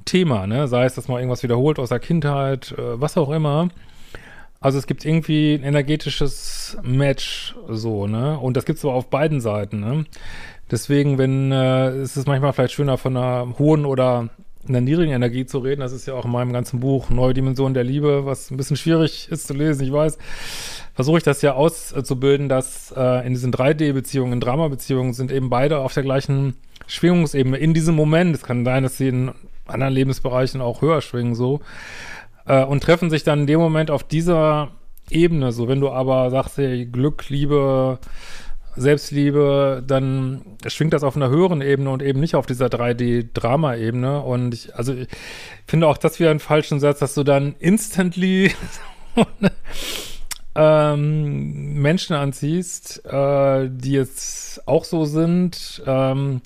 Thema, 0.05 0.47
ne? 0.47 0.69
Sei 0.69 0.85
es, 0.85 0.95
dass 0.95 1.09
man 1.09 1.19
irgendwas 1.19 1.43
wiederholt 1.43 1.79
aus 1.79 1.91
der 1.91 2.01
Kindheit, 2.01 2.73
äh, 2.73 3.01
was 3.01 3.17
auch 3.17 3.31
immer. 3.31 3.69
Also 4.61 4.79
es 4.79 4.87
gibt 4.87 5.05
irgendwie 5.05 5.55
ein 5.55 5.65
energetisches 5.65 6.79
Match, 6.83 7.55
so, 7.69 8.07
ne? 8.07 8.39
Und 8.39 8.57
das 8.57 8.65
gibt 8.65 8.79
es 8.79 8.85
aber 8.85 8.95
auf 8.95 9.09
beiden 9.11 9.41
Seiten, 9.41 9.81
ne? 9.81 10.05
Deswegen, 10.71 11.19
wenn, 11.19 11.53
äh, 11.53 12.03
ist 12.03 12.17
es 12.17 12.27
manchmal 12.27 12.53
vielleicht 12.53 12.75
schöner 12.75 12.97
von 12.97 13.17
einer 13.17 13.59
hohen 13.59 13.85
oder 13.85 14.29
einer 14.69 14.81
niedrigen 14.81 15.13
Energie 15.13 15.45
zu 15.45 15.59
reden. 15.59 15.81
Das 15.81 15.93
ist 15.93 16.07
ja 16.07 16.15
auch 16.15 16.25
in 16.25 16.31
meinem 16.31 16.53
ganzen 16.53 16.79
Buch 16.79 17.11
Neue 17.11 17.35
Dimensionen 17.35 17.75
der 17.75 17.83
Liebe, 17.83 18.25
was 18.25 18.51
ein 18.51 18.57
bisschen 18.57 18.77
schwierig 18.77 19.29
ist 19.31 19.49
zu 19.49 19.55
lesen, 19.55 19.85
ich 19.85 19.93
weiß 19.93 20.19
versuche 20.95 21.19
ich 21.19 21.25
das 21.25 21.43
ja 21.43 21.55
auszubilden, 21.55 22.49
dass 22.49 22.93
äh, 22.97 23.27
in 23.27 23.33
diesen 23.33 23.53
3D-Beziehungen, 23.53 24.35
in 24.35 24.41
Drama-Beziehungen 24.41 25.15
sind 25.15 25.33
eben 25.33 25.51
beide 25.51 25.79
auf 25.79 25.95
der 25.95 26.03
gleichen 26.03 26.55
Schwingungsebene 26.87 27.57
in 27.57 27.75
diesem 27.75 27.95
Moment. 27.95 28.35
Es 28.35 28.43
kann 28.43 28.65
sein, 28.65 28.83
dass 28.83 28.99
sie 28.99 29.09
in 29.09 29.33
anderen 29.73 29.95
Lebensbereichen 29.95 30.61
auch 30.61 30.83
höher 30.83 31.01
schwingen 31.01 31.35
so 31.35 31.61
äh, 32.47 32.65
und 32.65 32.83
treffen 32.83 33.11
sich 33.11 33.25
dann 33.25 33.41
in 33.41 33.47
dem 33.47 33.61
Moment 33.61 33.91
auf 33.91 34.05
dieser 34.05 34.73
Ebene. 35.11 35.53
So, 35.53 35.69
wenn 35.69 35.81
du 35.81 35.91
aber 35.91 36.31
sagst, 36.31 36.59
hey, 36.59 36.87
Glück, 36.87 37.29
Liebe, 37.29 37.99
Selbstliebe, 38.75 39.83
dann 39.87 40.43
schwingt 40.67 40.95
das 40.95 41.05
auf 41.05 41.17
einer 41.17 41.29
höheren 41.29 41.61
Ebene 41.61 41.91
und 41.91 42.03
eben 42.03 42.21
nicht 42.21 42.35
auf 42.35 42.47
dieser 42.47 42.67
3D-Drama-Ebene. 42.67 44.23
Und 44.23 44.55
ich, 44.55 44.75
also 44.75 44.95
ich 44.95 45.09
finde 45.67 45.89
auch 45.89 45.99
das 45.99 46.19
wieder 46.19 46.31
einen 46.31 46.41
falschen 46.41 46.81
Satz, 46.81 47.01
dass 47.01 47.15
du 47.15 47.23
dann 47.23 47.55
instantly 47.59 48.53
ähm, 50.55 51.75
Menschen 51.83 52.17
anziehst, 52.17 53.05
äh, 53.05 53.69
die 53.71 53.93
jetzt 53.93 54.67
auch 54.67 54.85
so 54.85 55.05
sind. 55.05 55.83
Ähm, 55.87 56.41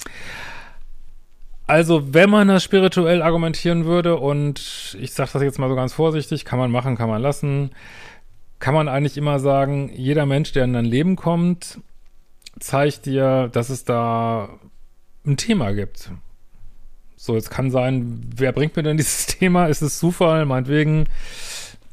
also, 1.66 2.14
wenn 2.14 2.30
man 2.30 2.48
das 2.48 2.62
spirituell 2.62 3.22
argumentieren 3.22 3.84
würde, 3.84 4.16
und 4.16 4.96
ich 5.00 5.12
sage 5.12 5.30
das 5.32 5.42
jetzt 5.42 5.58
mal 5.58 5.68
so 5.68 5.74
ganz 5.74 5.92
vorsichtig, 5.92 6.44
kann 6.44 6.58
man 6.58 6.70
machen, 6.70 6.96
kann 6.96 7.08
man 7.08 7.20
lassen, 7.20 7.70
kann 8.58 8.74
man 8.74 8.88
eigentlich 8.88 9.16
immer 9.16 9.38
sagen, 9.38 9.90
jeder 9.92 10.26
Mensch, 10.26 10.52
der 10.52 10.64
in 10.64 10.72
dein 10.72 10.84
Leben 10.84 11.16
kommt, 11.16 11.80
zeigt 12.60 13.06
dir, 13.06 13.48
dass 13.52 13.68
es 13.68 13.84
da 13.84 14.48
ein 15.26 15.36
Thema 15.36 15.72
gibt. 15.72 16.10
So, 17.16 17.34
es 17.34 17.50
kann 17.50 17.70
sein, 17.70 18.20
wer 18.36 18.52
bringt 18.52 18.76
mir 18.76 18.82
denn 18.82 18.96
dieses 18.98 19.26
Thema? 19.26 19.66
Ist 19.66 19.82
es 19.82 19.98
Zufall? 19.98 20.46
Meinetwegen 20.46 21.06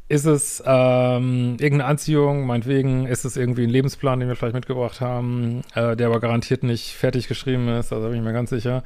ist 0.09 0.25
es 0.25 0.61
ähm, 0.65 1.57
irgendeine 1.59 1.85
Anziehung, 1.85 2.45
meinetwegen 2.45 3.07
ist 3.07 3.25
es 3.25 3.35
irgendwie 3.35 3.63
ein 3.63 3.69
Lebensplan, 3.69 4.19
den 4.19 4.29
wir 4.29 4.35
vielleicht 4.35 4.53
mitgebracht 4.53 5.01
haben, 5.01 5.61
äh, 5.73 5.95
der 5.95 6.07
aber 6.07 6.19
garantiert 6.19 6.61
nicht 6.61 6.93
fertig 6.93 7.27
geschrieben 7.27 7.67
ist, 7.69 7.91
also 7.91 8.09
bin 8.09 8.17
ich 8.17 8.23
mir 8.23 8.33
ganz 8.33 8.51
sicher. 8.51 8.83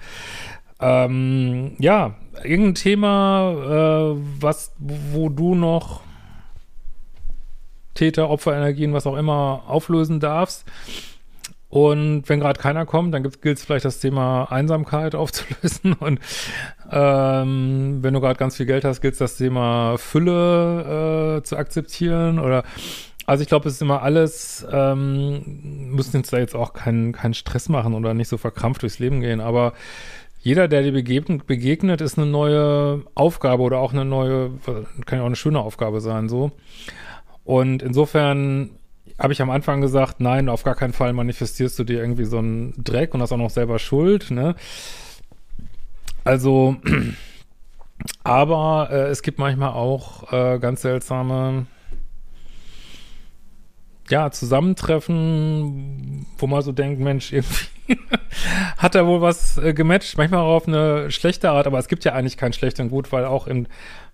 Ähm, 0.80 1.74
ja, 1.80 2.16
irgendein 2.44 2.76
Thema, 2.76 4.14
äh, 4.16 4.22
was, 4.40 4.74
wo 4.78 5.30
du 5.30 5.56
noch 5.56 6.02
Täter, 7.96 8.30
Opferenergien, 8.30 8.94
was 8.94 9.08
auch 9.08 9.18
immer 9.18 9.64
auflösen 9.68 10.20
darfst. 10.20 10.66
Und 11.70 12.30
wenn 12.30 12.40
gerade 12.40 12.60
keiner 12.60 12.86
kommt, 12.86 13.14
dann 13.14 13.24
gilt 13.24 13.58
es 13.58 13.66
vielleicht 13.66 13.86
das 13.86 14.00
Thema 14.00 14.46
Einsamkeit 14.46 15.16
aufzulösen. 15.16 15.94
Und 15.94 16.20
ähm, 16.92 18.00
wenn 18.02 18.14
du 18.14 18.22
gerade 18.22 18.40
ganz 18.40 18.56
viel 18.56 18.66
Geld 18.66 18.86
hast, 18.86 19.02
gilt 19.02 19.14
es 19.14 19.20
das 19.20 19.38
Thema 19.38 19.98
Fülle 19.98 21.40
äh, 21.40 21.44
zu 21.44 21.58
akzeptieren. 21.58 22.40
Oder 22.40 22.64
also 23.26 23.42
ich 23.42 23.50
glaube, 23.50 23.68
es 23.68 23.76
ist 23.76 23.82
immer 23.82 24.04
alles, 24.04 24.66
ähm, 24.72 25.92
müssen 25.92 26.18
uns 26.18 26.30
da 26.30 26.38
jetzt 26.38 26.56
auch 26.56 26.72
keinen 26.72 27.12
keinen 27.12 27.34
Stress 27.34 27.68
machen 27.68 27.94
oder 27.94 28.14
nicht 28.14 28.30
so 28.30 28.38
verkrampft 28.38 28.84
durchs 28.84 29.00
Leben 29.00 29.20
gehen. 29.20 29.42
Aber 29.42 29.74
jeder, 30.48 30.70
der 30.70 30.82
dir 30.82 30.94
begegnet, 30.94 32.00
ist 32.00 32.18
eine 32.18 32.26
neue 32.26 33.04
Aufgabe 33.16 33.64
oder 33.64 33.80
auch 33.80 33.92
eine 33.92 34.06
neue, 34.06 34.52
kann 35.06 35.20
ja 35.20 35.24
auch 35.24 35.26
eine 35.26 35.36
schöne 35.36 35.60
Aufgabe 35.60 36.00
sein, 36.00 36.30
so. 36.30 36.54
Und 37.44 37.84
insofern 37.84 38.70
habe 39.20 39.34
ich 39.34 39.42
am 39.42 39.50
Anfang 39.50 39.82
gesagt, 39.82 40.22
nein, 40.22 40.48
auf 40.48 40.64
gar 40.64 40.76
keinen 40.76 40.94
Fall 40.94 41.12
manifestierst 41.12 41.78
du 41.78 41.84
dir 41.84 42.00
irgendwie 42.00 42.24
so 42.24 42.38
einen 42.38 42.82
Dreck 42.82 43.14
und 43.14 43.22
hast 43.22 43.34
auch 43.34 43.38
noch 43.38 43.50
selber 43.50 43.78
Schuld, 43.78 44.32
ne? 44.32 44.56
Also, 46.24 46.78
aber 48.24 48.88
äh, 48.90 49.08
es 49.10 49.24
gibt 49.24 49.40
manchmal 49.40 49.72
auch 49.72 50.32
äh, 50.32 50.60
ganz 50.60 50.82
seltsame, 50.82 51.66
ja, 54.08 54.32
Zusammentreffen, 54.32 56.26
wo 56.38 56.48
man 56.48 56.62
so 56.62 56.72
denkt, 56.72 57.02
Mensch, 57.02 57.34
irgendwie 57.34 57.68
hat 58.78 58.96
er 58.96 59.08
wohl 59.08 59.22
was 59.22 59.58
äh, 59.58 59.74
gematcht, 59.74 60.18
manchmal 60.18 60.42
auch 60.42 60.58
auf 60.58 60.68
eine 60.68 61.12
schlechte 61.12 61.50
Art, 61.50 61.68
aber 61.68 61.80
es 61.80 61.88
gibt 61.88 62.04
ja 62.06 62.14
eigentlich 62.14 62.38
kein 62.38 62.54
schlecht 62.54 62.80
und 62.80 62.90
gut, 62.90 63.12
weil 63.12 63.26
auch 63.26 63.48
in 63.48 63.68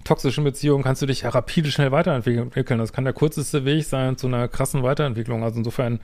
toxischen 0.03 0.43
Beziehungen 0.43 0.83
kannst 0.83 1.01
du 1.01 1.05
dich 1.05 1.21
ja 1.21 1.29
rapide 1.29 1.71
schnell 1.71 1.91
weiterentwickeln. 1.91 2.79
Das 2.79 2.93
kann 2.93 3.03
der 3.03 3.13
kürzeste 3.13 3.65
Weg 3.65 3.85
sein 3.85 4.17
zu 4.17 4.27
einer 4.27 4.47
krassen 4.47 4.83
Weiterentwicklung. 4.83 5.43
Also 5.43 5.57
insofern, 5.57 5.99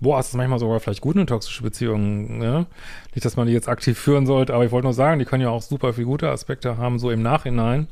boah, 0.00 0.20
ist 0.20 0.28
es 0.28 0.34
manchmal 0.34 0.58
sogar 0.58 0.80
vielleicht 0.80 1.02
gut, 1.02 1.16
eine 1.16 1.26
toxische 1.26 1.62
Beziehung. 1.62 2.38
Ne? 2.38 2.66
Nicht, 3.14 3.24
dass 3.24 3.36
man 3.36 3.46
die 3.46 3.52
jetzt 3.52 3.68
aktiv 3.68 3.98
führen 3.98 4.26
sollte, 4.26 4.54
aber 4.54 4.64
ich 4.64 4.72
wollte 4.72 4.86
nur 4.86 4.94
sagen, 4.94 5.18
die 5.18 5.24
können 5.24 5.42
ja 5.42 5.50
auch 5.50 5.62
super 5.62 5.92
viele 5.92 6.06
gute 6.06 6.30
Aspekte 6.30 6.78
haben, 6.78 6.98
so 6.98 7.10
im 7.10 7.22
Nachhinein. 7.22 7.88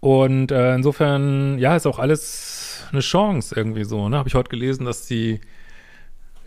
Und 0.00 0.50
äh, 0.50 0.74
insofern, 0.74 1.58
ja, 1.58 1.76
ist 1.76 1.86
auch 1.86 1.98
alles 1.98 2.84
eine 2.90 3.00
Chance 3.00 3.54
irgendwie 3.56 3.84
so. 3.84 4.08
Ne? 4.08 4.16
Habe 4.16 4.28
ich 4.28 4.34
heute 4.34 4.50
gelesen, 4.50 4.84
dass 4.84 5.06
die 5.06 5.40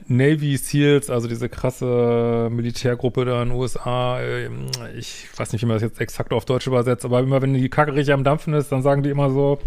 Navy 0.07 0.57
SEALs, 0.57 1.09
also 1.09 1.27
diese 1.27 1.49
krasse 1.49 2.49
Militärgruppe 2.51 3.25
da 3.25 3.41
in 3.41 3.49
den 3.49 3.57
USA, 3.57 4.19
äh, 4.19 4.49
ich 4.97 5.27
weiß 5.35 5.51
nicht, 5.51 5.61
wie 5.61 5.65
man 5.65 5.75
das 5.75 5.83
jetzt 5.83 5.99
exakt 5.99 6.31
auf 6.31 6.45
Deutsch 6.45 6.67
übersetzt, 6.67 7.05
aber 7.05 7.19
immer 7.19 7.41
wenn 7.41 7.53
die 7.53 7.69
Kacke 7.69 7.93
richtig 7.95 8.13
am 8.13 8.23
Dampfen 8.23 8.53
ist, 8.53 8.71
dann 8.71 8.83
sagen 8.83 9.01
die 9.01 9.09
immer 9.09 9.31
so, 9.31 9.59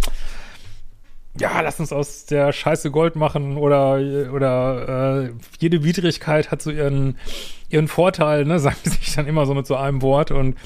ja, 1.40 1.60
lass 1.60 1.80
uns 1.80 1.92
aus 1.92 2.26
der 2.26 2.52
Scheiße 2.52 2.90
Gold 2.90 3.16
machen 3.16 3.56
oder, 3.56 4.00
oder 4.32 5.24
äh, 5.24 5.30
jede 5.58 5.84
Widrigkeit 5.84 6.50
hat 6.50 6.62
so 6.62 6.70
ihren, 6.70 7.16
ihren 7.68 7.88
Vorteil, 7.88 8.44
ne, 8.44 8.58
sagen 8.60 8.76
sie 8.84 8.90
sich 8.90 9.14
dann 9.14 9.26
immer 9.26 9.46
so 9.46 9.54
mit 9.54 9.66
so 9.66 9.76
einem 9.76 10.02
Wort 10.02 10.30
und 10.30 10.56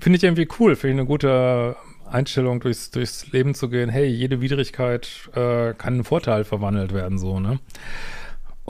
finde 0.00 0.16
ich 0.16 0.24
irgendwie 0.24 0.48
cool, 0.58 0.76
finde 0.76 0.94
ich 0.94 1.00
eine 1.00 1.06
gute 1.06 1.76
Einstellung 2.10 2.60
durchs, 2.60 2.90
durchs 2.90 3.30
Leben 3.32 3.54
zu 3.54 3.68
gehen, 3.68 3.88
hey, 3.88 4.06
jede 4.06 4.40
Widrigkeit 4.40 5.30
äh, 5.34 5.74
kann 5.74 5.96
in 5.96 6.04
Vorteil 6.04 6.44
verwandelt 6.44 6.92
werden, 6.92 7.18
so, 7.18 7.38
ne. 7.38 7.60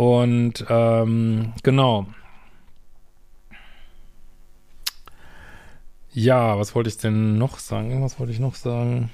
Und 0.00 0.64
ähm, 0.70 1.52
genau. 1.62 2.06
Ja, 6.10 6.58
was 6.58 6.74
wollte 6.74 6.88
ich 6.88 6.96
denn 6.96 7.36
noch 7.36 7.58
sagen? 7.58 8.02
Was 8.02 8.18
wollte 8.18 8.32
ich 8.32 8.38
noch 8.38 8.54
sagen? 8.54 9.10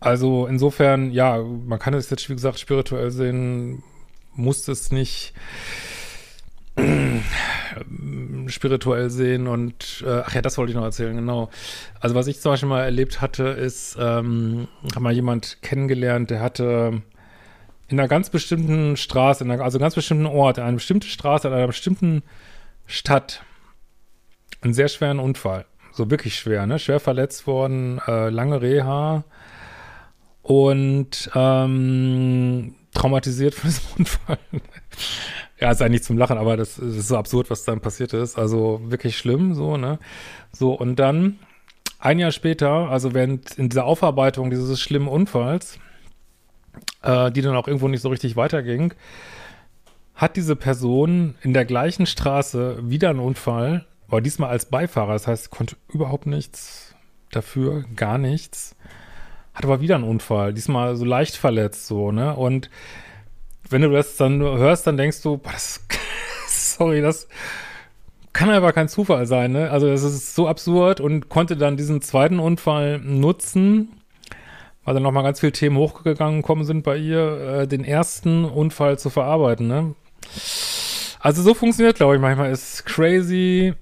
Also 0.00 0.46
insofern, 0.46 1.10
ja, 1.12 1.42
man 1.42 1.78
kann 1.78 1.92
es 1.92 2.08
jetzt, 2.08 2.30
wie 2.30 2.32
gesagt, 2.32 2.58
spirituell 2.58 3.10
sehen, 3.10 3.82
muss 4.34 4.66
es 4.66 4.90
nicht 4.90 5.34
spirituell 8.46 9.10
sehen 9.10 9.46
und 9.46 10.02
äh, 10.06 10.22
ach 10.24 10.34
ja, 10.34 10.40
das 10.40 10.56
wollte 10.56 10.70
ich 10.70 10.76
noch 10.76 10.84
erzählen, 10.84 11.14
genau. 11.14 11.50
Also 12.00 12.14
was 12.14 12.28
ich 12.28 12.40
zum 12.40 12.52
Beispiel 12.52 12.68
mal 12.70 12.82
erlebt 12.82 13.20
hatte, 13.20 13.44
ist, 13.44 13.98
ähm, 14.00 14.68
habe 14.94 15.00
mal 15.00 15.12
jemand 15.12 15.58
kennengelernt, 15.60 16.30
der 16.30 16.40
hatte 16.40 17.02
in 17.90 17.98
einer 17.98 18.08
ganz 18.08 18.30
bestimmten 18.30 18.96
Straße, 18.96 19.42
einer, 19.42 19.60
also 19.60 19.80
ganz 19.80 19.96
bestimmten 19.96 20.26
Ort, 20.26 20.58
in 20.58 20.64
einer 20.64 20.74
bestimmten 20.74 21.08
Straße, 21.08 21.48
in 21.48 21.54
einer 21.54 21.66
bestimmten 21.66 22.22
Stadt 22.86 23.42
einen 24.62 24.74
sehr 24.74 24.88
schweren 24.88 25.18
Unfall. 25.18 25.66
So 25.92 26.08
wirklich 26.08 26.36
schwer, 26.36 26.66
ne? 26.66 26.78
Schwer 26.78 27.00
verletzt 27.00 27.48
worden, 27.48 28.00
äh, 28.06 28.30
lange 28.30 28.62
Reha 28.62 29.24
und 30.42 31.30
ähm, 31.34 32.76
traumatisiert 32.94 33.54
von 33.54 33.70
diesem 33.70 33.84
Unfall. 33.98 34.38
ja, 35.60 35.72
ist 35.72 35.82
eigentlich 35.82 36.04
zum 36.04 36.16
Lachen, 36.16 36.38
aber 36.38 36.56
das, 36.56 36.76
das, 36.76 36.94
ist 36.94 37.08
so 37.08 37.16
absurd, 37.16 37.50
was 37.50 37.64
dann 37.64 37.80
passiert 37.80 38.12
ist. 38.12 38.38
Also 38.38 38.80
wirklich 38.84 39.18
schlimm, 39.18 39.54
so, 39.54 39.76
ne? 39.76 39.98
So, 40.52 40.74
und 40.74 40.94
dann 41.00 41.40
ein 41.98 42.20
Jahr 42.20 42.30
später, 42.30 42.88
also 42.88 43.14
während 43.14 43.58
in 43.58 43.68
dieser 43.68 43.84
Aufarbeitung 43.84 44.48
dieses 44.48 44.80
schlimmen 44.80 45.08
Unfalls, 45.08 45.80
äh, 47.02 47.30
die 47.30 47.42
dann 47.42 47.56
auch 47.56 47.66
irgendwo 47.66 47.88
nicht 47.88 48.02
so 48.02 48.08
richtig 48.08 48.36
weiterging, 48.36 48.94
hat 50.14 50.36
diese 50.36 50.56
Person 50.56 51.34
in 51.42 51.54
der 51.54 51.64
gleichen 51.64 52.06
Straße 52.06 52.78
wieder 52.82 53.10
einen 53.10 53.20
Unfall, 53.20 53.86
aber 54.08 54.20
diesmal 54.20 54.50
als 54.50 54.66
Beifahrer. 54.66 55.14
Das 55.14 55.26
heißt, 55.26 55.50
konnte 55.50 55.76
überhaupt 55.88 56.26
nichts 56.26 56.94
dafür, 57.30 57.84
gar 57.96 58.18
nichts. 58.18 58.76
Hat 59.54 59.64
aber 59.64 59.80
wieder 59.80 59.94
einen 59.94 60.04
Unfall, 60.04 60.52
diesmal 60.52 60.96
so 60.96 61.04
leicht 61.04 61.36
verletzt, 61.36 61.86
so, 61.86 62.12
ne? 62.12 62.36
Und 62.36 62.70
wenn 63.68 63.82
du 63.82 63.90
das 63.90 64.16
dann 64.16 64.40
hörst, 64.40 64.86
dann 64.86 64.96
denkst 64.96 65.22
du, 65.22 65.38
boah, 65.38 65.52
das, 65.52 65.86
sorry, 66.48 67.00
das 67.00 67.28
kann 68.32 68.50
aber 68.50 68.72
kein 68.72 68.88
Zufall 68.88 69.26
sein, 69.26 69.52
ne? 69.52 69.70
Also, 69.70 69.88
das 69.88 70.02
ist 70.02 70.34
so 70.34 70.48
absurd 70.48 71.00
und 71.00 71.28
konnte 71.28 71.56
dann 71.56 71.76
diesen 71.76 72.00
zweiten 72.02 72.38
Unfall 72.38 72.98
nutzen, 72.98 73.99
weil 74.84 74.94
dann 74.94 75.02
nochmal 75.02 75.22
ganz 75.22 75.40
viele 75.40 75.52
Themen 75.52 75.76
hochgegangen 75.76 76.42
kommen 76.42 76.64
sind 76.64 76.82
bei 76.82 76.96
ihr, 76.96 77.60
äh, 77.62 77.68
den 77.68 77.84
ersten 77.84 78.44
Unfall 78.44 78.98
zu 78.98 79.10
verarbeiten, 79.10 79.66
ne? 79.66 79.94
Also 81.20 81.42
so 81.42 81.54
funktioniert, 81.54 81.96
glaube 81.96 82.14
ich, 82.14 82.20
manchmal 82.20 82.50
ist 82.50 82.86
crazy, 82.86 83.74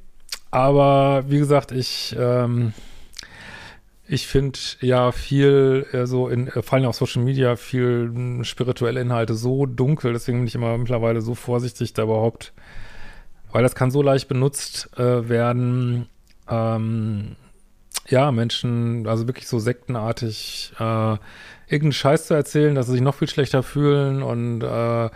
aber 0.50 1.24
wie 1.28 1.38
gesagt, 1.38 1.70
ich, 1.70 2.16
ähm, 2.18 2.72
ich 4.08 4.26
finde 4.26 4.58
ja 4.80 5.12
viel 5.12 5.86
äh, 5.92 6.06
so 6.06 6.28
in, 6.28 6.48
äh, 6.48 6.62
vor 6.62 6.78
allem 6.78 6.86
auf 6.86 6.96
Social 6.96 7.22
Media, 7.22 7.54
viel 7.56 8.10
mh, 8.12 8.44
spirituelle 8.44 9.00
Inhalte 9.00 9.34
so 9.34 9.66
dunkel, 9.66 10.14
deswegen 10.14 10.38
bin 10.38 10.48
ich 10.48 10.54
immer 10.56 10.76
mittlerweile 10.78 11.20
so 11.20 11.34
vorsichtig 11.36 11.92
da 11.92 12.02
überhaupt, 12.02 12.52
weil 13.52 13.62
das 13.62 13.76
kann 13.76 13.92
so 13.92 14.02
leicht 14.02 14.26
benutzt 14.26 14.90
äh, 14.98 15.28
werden, 15.28 16.08
ähm, 16.50 17.36
ja, 18.08 18.32
Menschen, 18.32 19.06
also 19.06 19.26
wirklich 19.26 19.48
so 19.48 19.58
sektenartig, 19.58 20.72
äh, 20.78 21.16
irgendeinen 21.66 21.92
Scheiß 21.92 22.28
zu 22.28 22.34
erzählen, 22.34 22.74
dass 22.74 22.86
sie 22.86 22.92
sich 22.92 23.00
noch 23.00 23.14
viel 23.14 23.28
schlechter 23.28 23.62
fühlen 23.62 24.22
und 24.22 24.62
äh, 24.62 25.10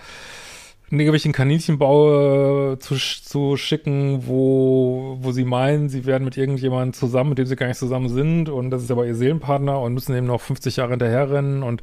irgendwelchen 0.90 1.32
Kaninchenbau 1.32 2.76
zu, 2.76 2.96
zu 2.96 3.56
schicken, 3.56 4.26
wo, 4.26 5.16
wo 5.20 5.32
sie 5.32 5.44
meinen, 5.44 5.88
sie 5.88 6.04
werden 6.04 6.25
mit 6.25 6.37
irgendjemandem 6.37 6.92
zusammen, 6.92 7.30
mit 7.30 7.38
dem 7.38 7.46
sie 7.46 7.56
gar 7.56 7.66
nicht 7.66 7.78
zusammen 7.78 8.11
sind 8.11 8.50
und 8.50 8.70
das 8.70 8.82
ist 8.82 8.90
aber 8.90 9.06
ihr 9.06 9.14
Seelenpartner 9.14 9.80
und 9.80 9.94
müssen 9.94 10.14
eben 10.14 10.26
noch 10.26 10.42
50 10.42 10.76
Jahre 10.76 10.90
hinterherrennen 10.90 11.62
und 11.62 11.82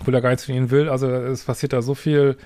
obwohl 0.00 0.14
er 0.14 0.20
gar 0.20 0.30
nichts 0.30 0.44
von 0.44 0.54
ihnen 0.54 0.70
will. 0.70 0.88
Also 0.88 1.10
es 1.10 1.44
passiert 1.44 1.72
da 1.72 1.82
so 1.82 1.94
viel 1.94 2.36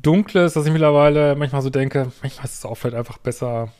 Dunkles, 0.00 0.54
dass 0.54 0.64
ich 0.64 0.72
mittlerweile 0.72 1.36
manchmal 1.36 1.62
so 1.62 1.70
denke, 1.70 2.10
manchmal 2.22 2.46
ist 2.46 2.58
es 2.58 2.64
auch 2.64 2.76
vielleicht 2.76 2.96
einfach 2.96 3.18
besser, 3.18 3.70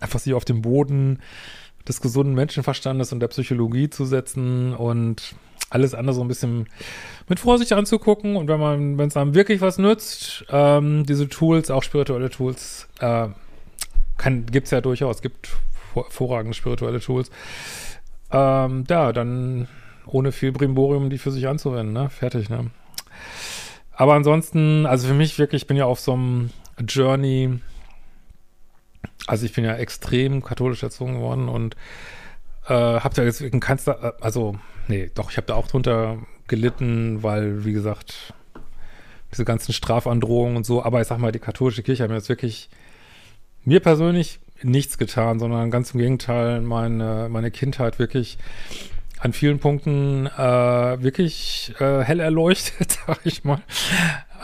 einfach 0.00 0.20
sie 0.20 0.32
auf 0.32 0.46
dem 0.46 0.62
Boden 0.62 1.20
des 1.86 2.00
gesunden 2.00 2.34
Menschenverstandes 2.34 3.12
und 3.12 3.20
der 3.20 3.28
Psychologie 3.28 3.90
zu 3.90 4.04
setzen 4.04 4.74
und 4.74 5.34
alles 5.70 5.94
andere 5.94 6.14
so 6.14 6.22
ein 6.22 6.28
bisschen 6.28 6.66
mit 7.28 7.40
Vorsicht 7.40 7.72
anzugucken. 7.72 8.36
Und 8.36 8.48
wenn 8.48 8.60
man, 8.60 8.98
wenn 8.98 9.08
es 9.08 9.16
einem 9.16 9.34
wirklich 9.34 9.60
was 9.60 9.78
nützt, 9.78 10.44
ähm, 10.50 11.04
diese 11.04 11.28
Tools, 11.28 11.70
auch 11.70 11.82
spirituelle 11.82 12.30
Tools, 12.30 12.88
äh, 13.00 13.28
kann, 14.16 14.46
gibt's 14.46 14.70
ja 14.70 14.80
durchaus, 14.80 15.16
es 15.16 15.22
gibt 15.22 15.50
hervorragende 15.94 16.54
spirituelle 16.54 17.00
Tools, 17.00 17.30
ähm, 18.30 18.84
ja, 18.88 19.12
dann 19.12 19.68
ohne 20.06 20.32
viel 20.32 20.52
Brimborium 20.52 21.10
die 21.10 21.18
für 21.18 21.30
sich 21.30 21.48
anzuwenden, 21.48 21.92
ne, 21.92 22.10
fertig, 22.10 22.48
ne. 22.48 22.70
Aber 23.92 24.14
ansonsten, 24.14 24.86
also 24.86 25.06
für 25.08 25.14
mich 25.14 25.38
wirklich, 25.38 25.62
ich 25.62 25.68
bin 25.68 25.76
ja 25.76 25.84
auf 25.84 26.00
so 26.00 26.12
einem 26.12 26.50
Journey, 26.86 27.60
also 29.26 29.46
ich 29.46 29.52
bin 29.52 29.64
ja 29.64 29.74
extrem 29.76 30.42
katholisch 30.42 30.82
erzogen 30.82 31.20
worden 31.20 31.48
und 31.48 31.76
äh, 32.66 32.74
habe 32.74 33.14
da 33.14 33.22
jetzt 33.22 33.40
in 33.40 33.60
keinster, 33.60 34.02
äh, 34.02 34.22
also 34.22 34.56
nee, 34.88 35.10
doch, 35.14 35.30
ich 35.30 35.36
habe 35.36 35.46
da 35.46 35.54
auch 35.54 35.68
drunter 35.68 36.18
gelitten, 36.46 37.22
weil, 37.22 37.64
wie 37.64 37.72
gesagt, 37.72 38.34
diese 39.30 39.44
ganzen 39.44 39.72
Strafandrohungen 39.72 40.56
und 40.56 40.66
so, 40.66 40.82
aber 40.82 41.00
ich 41.00 41.08
sag 41.08 41.18
mal, 41.18 41.32
die 41.32 41.38
katholische 41.38 41.82
Kirche 41.82 42.02
hat 42.02 42.10
mir 42.10 42.16
jetzt 42.16 42.28
wirklich 42.28 42.68
mir 43.64 43.80
persönlich 43.80 44.40
nichts 44.62 44.98
getan, 44.98 45.38
sondern 45.38 45.70
ganz 45.70 45.92
im 45.92 46.00
Gegenteil 46.00 46.60
meine, 46.60 47.28
meine 47.30 47.50
Kindheit 47.50 47.98
wirklich 47.98 48.38
an 49.18 49.32
vielen 49.32 49.58
Punkten 49.58 50.26
äh, 50.26 51.02
wirklich 51.02 51.74
äh, 51.80 52.02
hell 52.02 52.20
erleuchtet, 52.20 52.98
sag 53.06 53.20
ich 53.24 53.44
mal. 53.44 53.62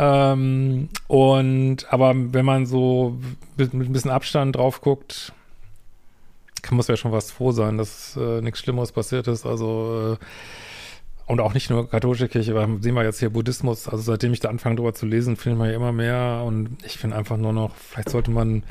Ähm, 0.00 0.88
und 1.08 1.92
aber 1.92 2.14
wenn 2.16 2.46
man 2.46 2.64
so 2.64 3.18
mit, 3.58 3.74
mit 3.74 3.86
ein 3.86 3.92
bisschen 3.92 4.10
Abstand 4.10 4.56
drauf 4.56 4.80
guckt, 4.80 5.34
kann 6.62 6.76
muss 6.76 6.88
ja 6.88 6.96
schon 6.96 7.12
was 7.12 7.30
froh 7.30 7.52
sein, 7.52 7.76
dass 7.76 8.16
äh, 8.16 8.40
nichts 8.40 8.60
Schlimmeres 8.60 8.92
passiert 8.92 9.28
ist. 9.28 9.44
Also 9.44 10.14
äh, 10.14 10.16
und 11.26 11.40
auch 11.40 11.52
nicht 11.52 11.68
nur 11.68 11.90
katholische 11.90 12.28
Kirche, 12.28 12.54
weil 12.54 12.82
sehen 12.82 12.94
wir 12.94 13.04
jetzt 13.04 13.20
hier 13.20 13.28
Buddhismus. 13.28 13.88
Also 13.88 14.02
seitdem 14.02 14.32
ich 14.32 14.40
da 14.40 14.48
anfange, 14.48 14.76
darüber 14.76 14.94
zu 14.94 15.04
lesen, 15.04 15.36
finde 15.36 15.62
ich 15.64 15.70
ja 15.70 15.76
immer 15.76 15.92
mehr. 15.92 16.44
Und 16.46 16.78
ich 16.82 16.96
finde 16.96 17.16
einfach 17.16 17.36
nur 17.36 17.52
noch, 17.52 17.74
vielleicht 17.74 18.08
sollte 18.08 18.30
man 18.30 18.62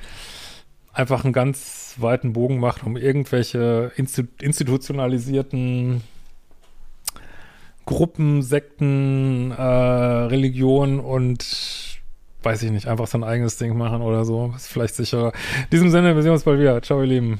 einfach 0.91 1.23
einen 1.23 1.33
ganz 1.33 1.93
weiten 1.97 2.33
Bogen 2.33 2.59
machen, 2.59 2.87
um 2.87 2.97
irgendwelche 2.97 3.91
institutionalisierten 3.95 6.01
Gruppen, 7.89 8.43
Sekten, 8.43 9.49
äh, 9.49 9.63
Religionen 9.63 10.99
und 10.99 11.43
weiß 12.43 12.61
ich 12.61 12.69
nicht, 12.69 12.87
einfach 12.87 13.07
sein 13.07 13.23
eigenes 13.23 13.57
Ding 13.57 13.75
machen 13.75 14.03
oder 14.03 14.25
so. 14.25 14.53
Ist 14.55 14.67
vielleicht 14.67 14.93
sicherer. 14.93 15.33
In 15.63 15.69
diesem 15.71 15.89
Sinne, 15.89 16.15
wir 16.15 16.21
sehen 16.21 16.31
uns 16.31 16.43
bald 16.43 16.59
wieder. 16.59 16.79
Ciao, 16.83 17.01
ihr 17.01 17.07
Lieben. 17.07 17.39